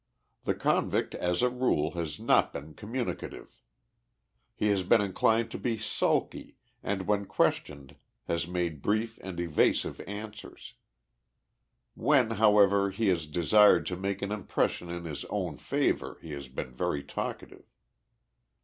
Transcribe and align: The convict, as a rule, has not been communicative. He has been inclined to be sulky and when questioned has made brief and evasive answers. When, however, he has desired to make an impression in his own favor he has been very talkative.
The 0.45 0.55
convict, 0.55 1.13
as 1.13 1.43
a 1.43 1.49
rule, 1.51 1.91
has 1.91 2.19
not 2.19 2.51
been 2.53 2.73
communicative. 2.73 3.61
He 4.55 4.69
has 4.69 4.81
been 4.81 4.99
inclined 4.99 5.51
to 5.51 5.59
be 5.59 5.77
sulky 5.77 6.55
and 6.81 7.05
when 7.05 7.25
questioned 7.25 7.95
has 8.27 8.47
made 8.47 8.81
brief 8.81 9.19
and 9.21 9.39
evasive 9.39 10.01
answers. 10.07 10.73
When, 11.93 12.31
however, 12.31 12.89
he 12.89 13.09
has 13.09 13.27
desired 13.27 13.85
to 13.85 13.95
make 13.95 14.23
an 14.23 14.31
impression 14.31 14.89
in 14.89 15.05
his 15.05 15.23
own 15.25 15.57
favor 15.57 16.17
he 16.19 16.31
has 16.31 16.47
been 16.47 16.73
very 16.73 17.03
talkative. 17.03 17.71